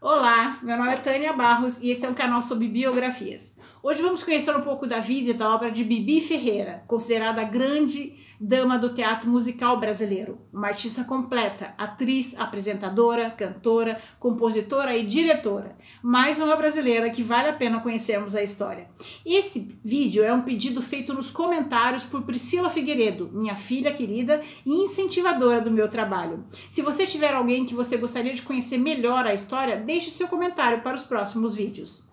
[0.00, 3.56] Olá, meu nome é Tânia Barros e esse é um canal sobre biografias.
[3.88, 7.44] Hoje vamos conhecer um pouco da vida e da obra de Bibi Ferreira, considerada a
[7.44, 15.74] grande dama do teatro musical brasileiro, uma artista completa, atriz, apresentadora, cantora, compositora e diretora.
[16.02, 18.90] Mais uma brasileira que vale a pena conhecermos a história.
[19.24, 24.84] Esse vídeo é um pedido feito nos comentários por Priscila Figueiredo, minha filha querida e
[24.84, 26.44] incentivadora do meu trabalho.
[26.68, 30.82] Se você tiver alguém que você gostaria de conhecer melhor a história, deixe seu comentário
[30.82, 32.06] para os próximos vídeos.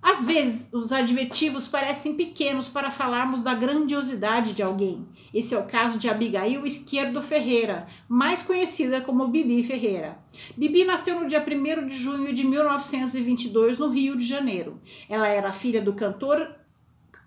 [0.00, 5.06] Às vezes, os adjetivos parecem pequenos para falarmos da grandiosidade de alguém.
[5.34, 10.16] Esse é o caso de Abigail Esquerdo Ferreira, mais conhecida como Bibi Ferreira.
[10.56, 14.80] Bibi nasceu no dia 1 de junho de 1922 no Rio de Janeiro.
[15.08, 16.48] Ela era filha do cantor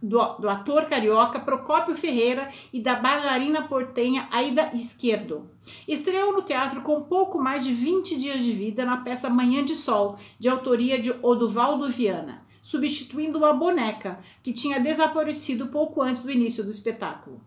[0.02, 5.52] do, do, ator carioca Procópio Ferreira e da bailarina portenha Aida Esquerdo.
[5.88, 9.76] Estreou no teatro com pouco mais de 20 dias de vida na peça Manhã de
[9.76, 16.32] Sol, de autoria de Oduvaldo Viana substituindo uma boneca que tinha desaparecido pouco antes do
[16.32, 17.42] início do espetáculo.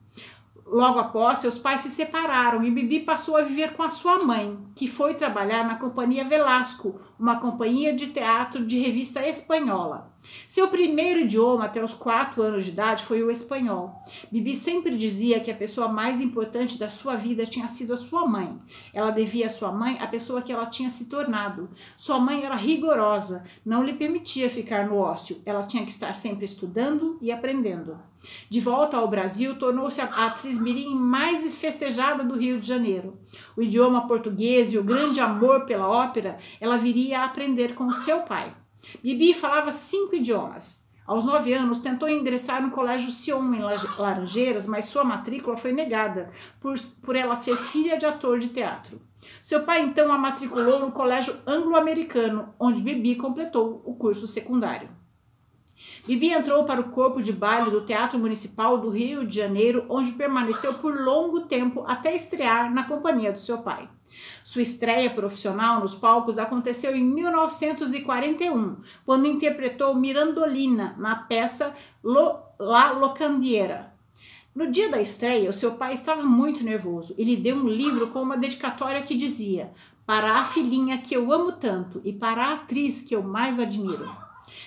[0.67, 4.59] Logo após, seus pais se separaram e Bibi passou a viver com a sua mãe,
[4.75, 10.13] que foi trabalhar na Companhia Velasco, uma companhia de teatro de revista espanhola.
[10.49, 14.03] Seu primeiro idioma até os 4 anos de idade foi o espanhol.
[14.33, 18.27] Bibi sempre dizia que a pessoa mais importante da sua vida tinha sido a sua
[18.27, 18.59] mãe.
[18.93, 21.69] Ela devia à sua mãe a pessoa que ela tinha se tornado.
[21.95, 25.43] Sua mãe era rigorosa, não lhe permitia ficar no ócio.
[25.45, 27.99] Ela tinha que estar sempre estudando e aprendendo.
[28.49, 33.19] De volta ao Brasil, tornou-se a atriz mirim mais festejada do Rio de Janeiro.
[33.57, 38.21] O idioma português e o grande amor pela ópera ela viria a aprender com seu
[38.21, 38.55] pai.
[39.03, 40.85] Bibi falava cinco idiomas.
[41.07, 43.61] Aos nove anos, tentou ingressar no Colégio Sion em
[43.99, 48.99] Laranjeiras, mas sua matrícula foi negada por, por ela ser filha de ator de teatro.
[49.43, 54.89] Seu pai então a matriculou no Colégio Anglo-Americano, onde Bibi completou o curso secundário.
[56.07, 60.13] Bibi entrou para o corpo de baile do Teatro Municipal do Rio de Janeiro, onde
[60.13, 63.89] permaneceu por longo tempo até estrear na companhia do seu pai.
[64.43, 72.93] Sua estreia profissional nos palcos aconteceu em 1941, quando interpretou Mirandolina na peça Lo, La
[72.93, 73.93] Locandiera.
[74.55, 78.09] No dia da estreia, o seu pai estava muito nervoso e lhe deu um livro
[78.09, 79.73] com uma dedicatória que dizia:
[80.07, 84.24] Para a filhinha que eu amo tanto e para a atriz que eu mais admiro.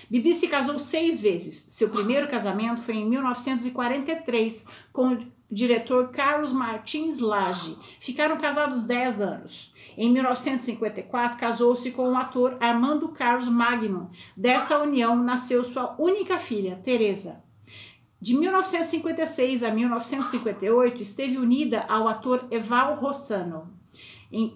[0.09, 1.65] Bibi se casou seis vezes.
[1.69, 5.17] Seu primeiro casamento foi em 1943 com o
[5.49, 7.77] diretor Carlos Martins Lage.
[7.99, 9.73] Ficaram casados 10 anos.
[9.97, 14.11] Em 1954, casou-se com o ator Armando Carlos Magno.
[14.35, 17.43] Dessa união nasceu sua única filha, Teresa.
[18.19, 23.71] De 1956 a 1958, esteve unida ao ator Eval Rossano.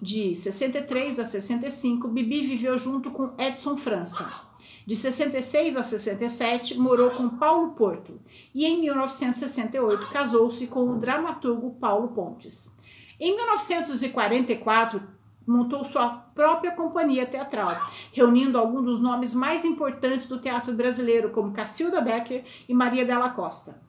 [0.02, 4.51] De 63 a 65, Bibi viveu junto com Edson França.
[4.86, 8.20] De 66 a 67, morou com Paulo Porto
[8.54, 12.74] e em 1968 casou-se com o dramaturgo Paulo Pontes.
[13.20, 15.00] Em 1944,
[15.46, 21.52] montou sua própria companhia teatral, reunindo alguns dos nomes mais importantes do teatro brasileiro, como
[21.52, 23.80] Cacilda Becker e Maria Della Costa.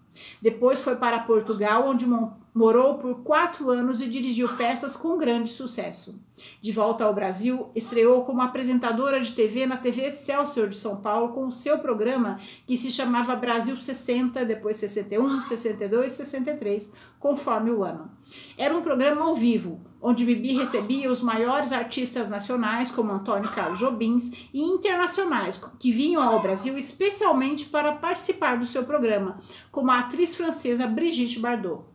[0.42, 2.06] Depois foi para Portugal, onde
[2.54, 6.22] morou por quatro anos e dirigiu peças com grande sucesso.
[6.62, 11.34] De volta ao Brasil, estreou como apresentadora de TV na TV Excelsior de São Paulo
[11.34, 17.84] com o seu programa que se chamava Brasil 60, depois 61, 62, 63, conforme o
[17.84, 18.12] ano.
[18.58, 23.80] Era um programa ao vivo, onde Bibi recebia os maiores artistas nacionais, como Antônio Carlos
[23.80, 29.40] Jobins, e internacionais, que vinham ao Brasil especialmente para participar do seu programa,
[29.72, 31.86] como a atriz francesa Brigitte Bardot.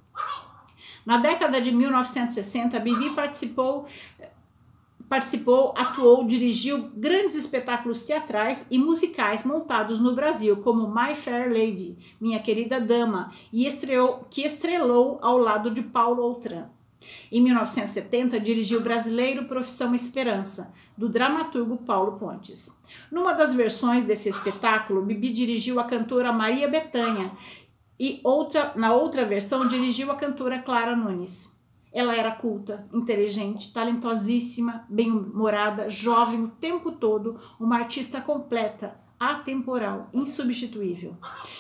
[1.05, 3.87] Na década de 1960, Bibi participou
[5.09, 11.97] participou, atuou, dirigiu grandes espetáculos teatrais e musicais montados no Brasil, como My Fair Lady,
[12.21, 16.78] Minha Querida Dama, e estreou, que estrelou ao lado de Paulo Outram.
[17.31, 22.77] Em 1970, dirigiu o brasileiro Profissão Esperança, do dramaturgo Paulo Pontes.
[23.11, 27.31] Numa das versões desse espetáculo, Bibi dirigiu a cantora Maria Bethânia,
[28.01, 31.57] e outra, na outra versão dirigiu a cantora Clara Nunes.
[31.93, 41.17] Ela era culta, inteligente, talentosíssima, bem-humorada, jovem o tempo todo, uma artista completa, atemporal, insubstituível.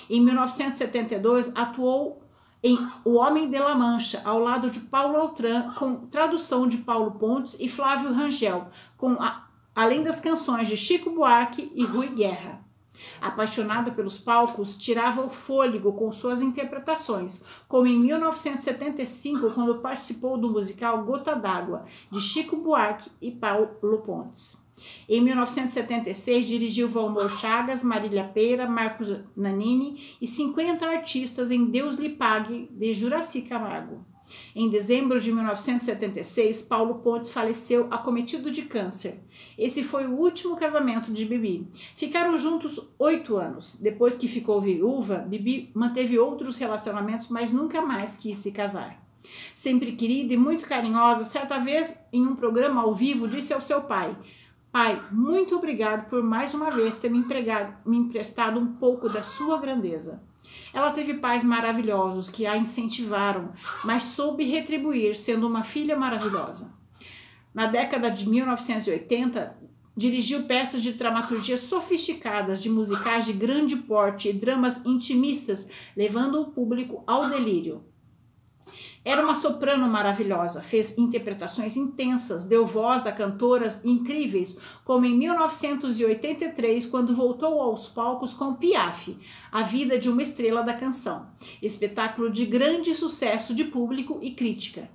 [0.08, 2.22] Em 1972, atuou
[2.62, 7.12] em O Homem de la Mancha, ao lado de Paulo Altran, com tradução de Paulo
[7.12, 12.66] Pontes e Flávio Rangel, com a, além das canções de Chico Buarque e Rui Guerra.
[13.20, 20.50] Apaixonada pelos palcos, tirava o fôlego com suas interpretações, como em 1975, quando participou do
[20.50, 23.68] musical Gota d'Água, de Chico Buarque e Paulo
[24.04, 24.67] Pontes.
[25.08, 32.10] Em 1976, dirigiu Valmor Chagas, Marília Peira, Marcos Nanini e 50 artistas em Deus lhe
[32.10, 34.04] pague, de Juraci Camargo.
[34.54, 39.20] Em dezembro de 1976, Paulo Pontes faleceu acometido de câncer.
[39.56, 41.68] Esse foi o último casamento de Bibi.
[41.96, 43.78] Ficaram juntos oito anos.
[43.80, 49.02] Depois que ficou viúva, Bibi manteve outros relacionamentos, mas nunca mais quis se casar.
[49.54, 53.82] Sempre querida e muito carinhosa, certa vez em um programa ao vivo disse ao seu
[53.82, 54.16] pai:
[54.70, 57.24] Pai, muito obrigado por mais uma vez ter me,
[57.86, 60.22] me emprestado um pouco da sua grandeza.
[60.72, 63.52] Ela teve pais maravilhosos que a incentivaram,
[63.84, 66.76] mas soube retribuir sendo uma filha maravilhosa.
[67.54, 69.56] Na década de 1980,
[69.96, 76.50] dirigiu peças de dramaturgia sofisticadas, de musicais de grande porte e dramas intimistas, levando o
[76.52, 77.82] público ao delírio.
[79.08, 86.84] Era uma soprano maravilhosa, fez interpretações intensas, deu voz a cantoras incríveis, como em 1983,
[86.84, 89.16] quando voltou aos palcos com Piaf,
[89.50, 91.26] A Vida de uma Estrela da Canção,
[91.62, 94.90] espetáculo de grande sucesso de público e crítica.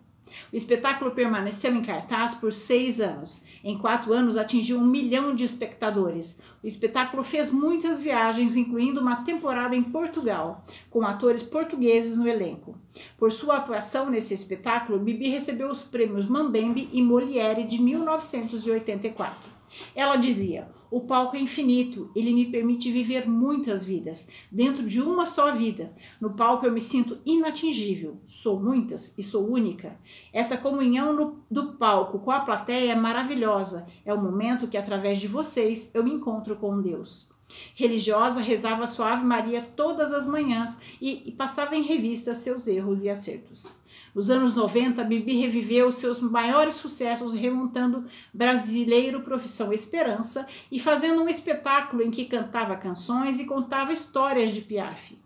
[0.52, 3.44] O espetáculo permaneceu em cartaz por seis anos.
[3.64, 6.40] Em quatro anos, atingiu um milhão de espectadores.
[6.64, 12.78] O espetáculo fez muitas viagens, incluindo uma temporada em Portugal, com atores portugueses no elenco.
[13.18, 19.52] Por sua atuação nesse espetáculo, Bibi recebeu os prêmios Mambembe e Molière de 1984.
[19.96, 25.26] Ela dizia: O palco é infinito, ele me permite viver muitas vidas, dentro de uma
[25.26, 25.92] só vida.
[26.22, 29.98] No palco eu me sinto inatingível, sou muitas e sou única.
[30.32, 35.20] Essa comunhão no, do palco com a plateia é maravilhosa, é o momento que, através
[35.20, 37.28] de vocês, eu me encontro com Deus.
[37.74, 43.04] Religiosa, rezava sua Ave Maria todas as manhãs e, e passava em revista seus erros
[43.04, 43.83] e acertos.
[44.14, 51.30] Nos anos 90, Bibi reviveu seus maiores sucessos remontando Brasileiro Profissão Esperança e fazendo um
[51.30, 55.18] espetáculo em que cantava canções e contava histórias de Piaf.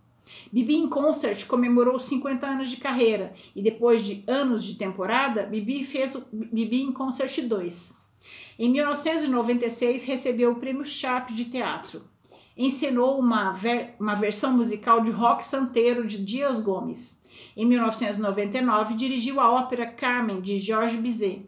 [0.52, 5.84] Bibi em Concert comemorou 50 anos de carreira e depois de anos de temporada, Bibi
[5.84, 7.98] fez o Bibi em Concert 2.
[8.60, 12.04] Em 1996, recebeu o Prêmio Sharp de Teatro.
[12.58, 17.22] Encenou uma, ver uma versão musical de rock santeiro de Dias Gomes.
[17.56, 21.48] Em 1999, dirigiu a ópera Carmen, de Georges Bizet.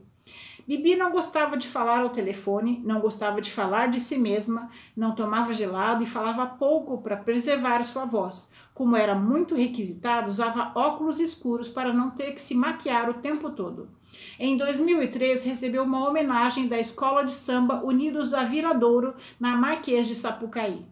[0.70, 5.16] Bibi não gostava de falar ao telefone, não gostava de falar de si mesma, não
[5.16, 8.52] tomava gelado e falava pouco para preservar sua voz.
[8.72, 13.50] Como era muito requisitado, usava óculos escuros para não ter que se maquiar o tempo
[13.50, 13.90] todo.
[14.38, 20.14] Em 2003, recebeu uma homenagem da Escola de Samba Unidos da Viradouro, na Marquês de
[20.14, 20.86] Sapucaí.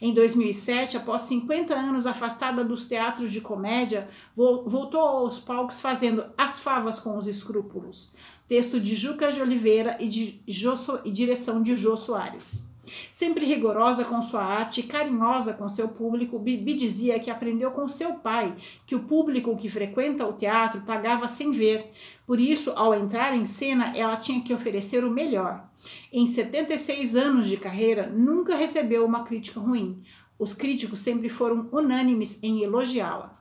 [0.00, 6.60] Em 2007, após 50 anos afastada dos teatros de comédia, voltou aos palcos fazendo As
[6.60, 8.14] Favas com os Escrúpulos,
[8.46, 10.74] texto de Juca de Oliveira e, de Jô,
[11.04, 12.75] e direção de Jô Soares.
[13.10, 17.88] Sempre rigorosa com sua arte e carinhosa com seu público, Bibi dizia que aprendeu com
[17.88, 18.54] seu pai
[18.86, 21.90] que o público que frequenta o teatro pagava sem ver.
[22.26, 25.68] Por isso, ao entrar em cena, ela tinha que oferecer o melhor.
[26.12, 30.02] Em 76 anos de carreira, nunca recebeu uma crítica ruim.
[30.38, 33.38] Os críticos sempre foram unânimes em elogiá-la.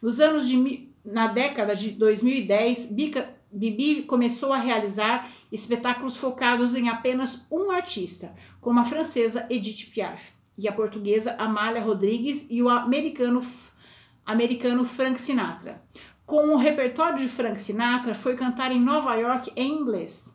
[0.00, 6.88] Nos anos de na década de 2010, Bica, Bibi começou a realizar espetáculos focados em
[6.88, 12.68] apenas um artista, como a francesa Edith Piaf e a portuguesa Amália Rodrigues e o
[12.68, 13.40] americano,
[14.26, 15.82] americano Frank Sinatra.
[16.26, 20.30] Com o repertório de Frank Sinatra, foi cantar em Nova York em inglês.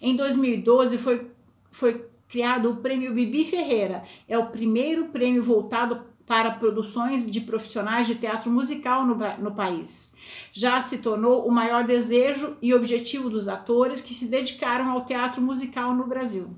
[0.00, 1.28] Em 2012 foi,
[1.70, 4.04] foi criado o Prêmio Bibi Ferreira.
[4.28, 10.12] É o primeiro prêmio voltado para produções de profissionais de teatro musical no, no país.
[10.52, 15.40] Já se tornou o maior desejo e objetivo dos atores que se dedicaram ao teatro
[15.40, 16.50] musical no Brasil.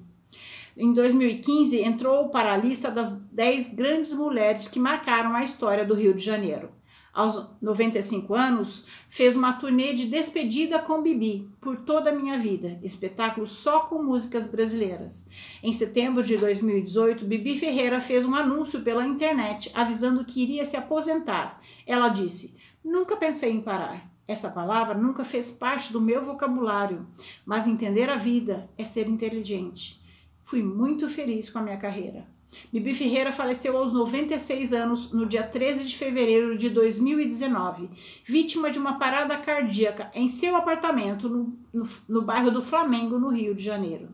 [0.77, 5.95] Em 2015, entrou para a lista das 10 grandes mulheres que marcaram a história do
[5.95, 6.78] Rio de Janeiro
[7.13, 12.79] aos 95 anos, fez uma turnê de despedida com Bibi por toda a minha vida,
[12.83, 15.29] espetáculo só com músicas brasileiras.
[15.63, 20.77] Em setembro de 2018, Bibi Ferreira fez um anúncio pela internet avisando que iria se
[20.77, 21.61] aposentar.
[21.87, 24.09] Ela disse: Nunca pensei em parar.
[24.27, 27.07] Essa palavra nunca fez parte do meu vocabulário,
[27.47, 29.99] mas entender a vida é ser inteligente.
[30.43, 32.27] Fui muito feliz com a minha carreira.
[32.73, 37.91] Bibi Ferreira faleceu aos 96 anos no dia 13 de fevereiro de 2019,
[38.25, 43.29] vítima de uma parada cardíaca em seu apartamento no, no, no bairro do Flamengo, no
[43.29, 44.09] Rio de Janeiro.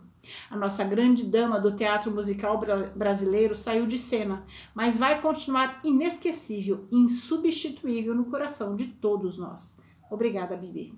[0.50, 2.60] A nossa grande dama do teatro musical
[2.94, 9.78] brasileiro saiu de cena, mas vai continuar inesquecível e insubstituível no coração de todos nós.
[10.10, 10.94] Obrigada, Bibi.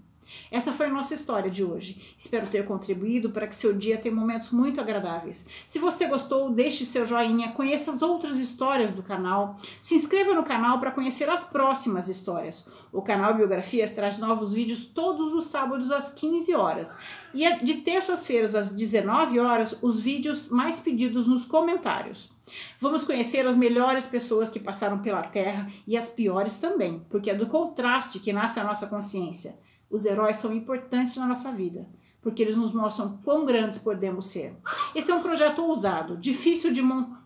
[0.51, 2.15] Essa foi a nossa história de hoje.
[2.19, 5.47] Espero ter contribuído para que seu dia tenha momentos muito agradáveis.
[5.67, 10.43] Se você gostou, deixe seu joinha, conheça as outras histórias do canal, se inscreva no
[10.43, 12.67] canal para conhecer as próximas histórias.
[12.93, 16.97] O canal Biografias traz novos vídeos todos os sábados às 15 horas
[17.35, 22.31] e é de terças-feiras às 19 horas os vídeos mais pedidos nos comentários.
[22.81, 27.35] Vamos conhecer as melhores pessoas que passaram pela Terra e as piores também, porque é
[27.35, 29.59] do contraste que nasce a nossa consciência.
[29.91, 31.87] Os heróis são importantes na nossa vida,
[32.21, 34.57] porque eles nos mostram quão grandes podemos ser.
[34.95, 36.83] Esse é um projeto ousado, difícil de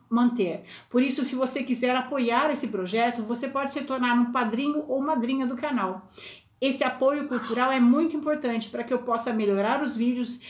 [0.09, 0.65] manter.
[0.91, 5.01] Por isso, se você quiser apoiar esse projeto, você pode se tornar um padrinho ou
[5.01, 6.11] madrinha do canal.
[6.61, 10.41] Esse apoio cultural é muito importante para que eu possa melhorar os vídeos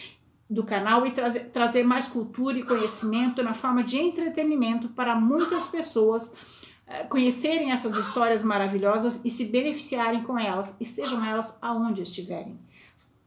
[0.50, 5.68] do canal e trazer, trazer mais cultura e conhecimento na forma de entretenimento para muitas
[5.68, 6.34] pessoas
[7.08, 12.58] conhecerem essas histórias maravilhosas e se beneficiarem com elas, estejam elas aonde estiverem.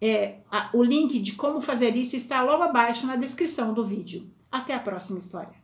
[0.01, 4.29] É, a, o link de como fazer isso está logo abaixo na descrição do vídeo.
[4.51, 5.62] Até a próxima história.